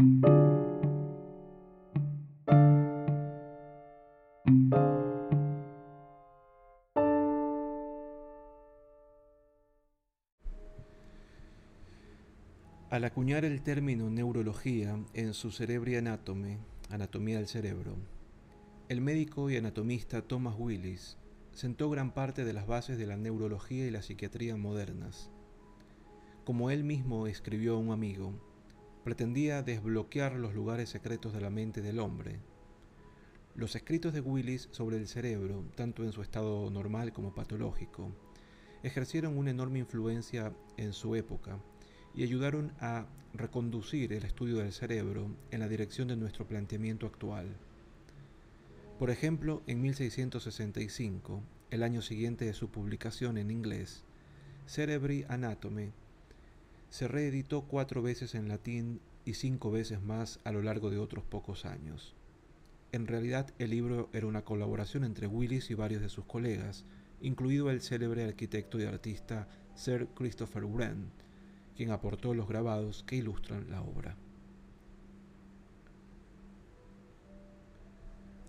[0.00, 0.06] Al
[13.04, 16.56] acuñar el término neurología en su Cerebri Anatomy,
[16.88, 17.96] Anatomía del Cerebro,
[18.88, 21.18] el médico y anatomista Thomas Willis
[21.52, 25.30] sentó gran parte de las bases de la neurología y la psiquiatría modernas.
[26.46, 28.32] Como él mismo escribió a un amigo,
[29.04, 32.38] pretendía desbloquear los lugares secretos de la mente del hombre.
[33.54, 38.10] Los escritos de Willis sobre el cerebro, tanto en su estado normal como patológico,
[38.82, 41.58] ejercieron una enorme influencia en su época
[42.14, 47.56] y ayudaron a reconducir el estudio del cerebro en la dirección de nuestro planteamiento actual.
[48.98, 54.04] Por ejemplo, en 1665, el año siguiente de su publicación en inglés,
[54.66, 55.92] Cerebri Anatomy
[56.90, 61.24] se reeditó cuatro veces en latín y cinco veces más a lo largo de otros
[61.24, 62.14] pocos años.
[62.92, 66.84] En realidad, el libro era una colaboración entre Willis y varios de sus colegas,
[67.20, 71.10] incluido el célebre arquitecto y artista Sir Christopher Wren,
[71.76, 74.16] quien aportó los grabados que ilustran la obra.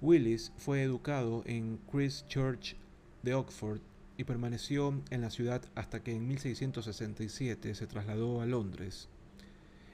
[0.00, 2.74] Willis fue educado en Christ Church
[3.22, 3.82] de Oxford
[4.20, 9.08] y permaneció en la ciudad hasta que en 1667 se trasladó a Londres.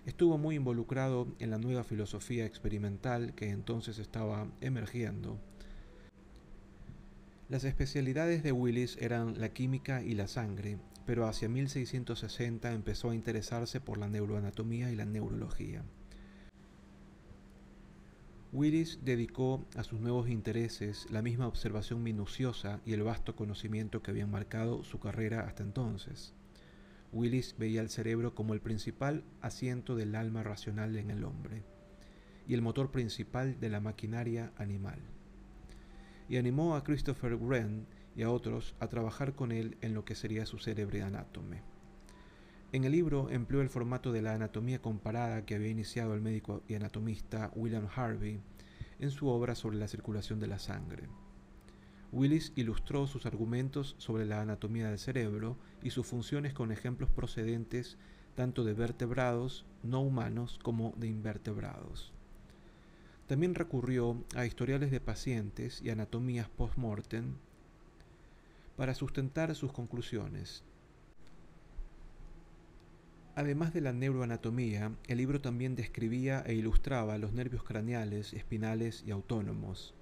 [0.05, 5.39] Estuvo muy involucrado en la nueva filosofía experimental que entonces estaba emergiendo.
[7.49, 13.15] Las especialidades de Willis eran la química y la sangre, pero hacia 1660 empezó a
[13.15, 15.85] interesarse por la neuroanatomía y la neurología.
[18.57, 24.11] Willis dedicó a sus nuevos intereses la misma observación minuciosa y el vasto conocimiento que
[24.11, 26.33] habían marcado su carrera hasta entonces.
[27.13, 31.65] Willis veía el cerebro como el principal asiento del alma racional en el hombre
[32.49, 35.01] y el motor principal de la maquinaria animal.
[36.27, 40.15] Y animó a Christopher Wren y a otros a trabajar con él en lo que
[40.15, 41.61] sería su cerebro anátome.
[42.73, 46.63] En el libro empleó el formato de la anatomía comparada que había iniciado el médico
[46.67, 48.41] y anatomista William Harvey
[48.99, 51.09] en su obra sobre la circulación de la sangre.
[52.13, 57.99] Willis ilustró sus argumentos sobre la anatomía del cerebro y sus funciones con ejemplos procedentes
[58.35, 62.13] tanto de vertebrados no humanos como de invertebrados.
[63.27, 67.35] También recurrió a historiales de pacientes y anatomías post-mortem
[68.77, 70.63] para sustentar sus conclusiones.
[73.37, 79.11] Además de la neuroanatomía, el libro también describía e ilustraba los nervios craneales, espinales y
[79.11, 79.95] autónomos.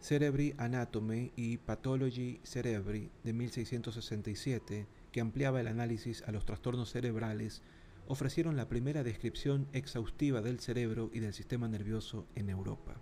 [0.00, 7.60] Cerebri Anatomy y Pathology Cerebri de 1667, que ampliaba el análisis a los trastornos cerebrales,
[8.08, 12.96] ofrecieron la primera descripción exhaustiva del cerebro y del sistema nervioso en Europa.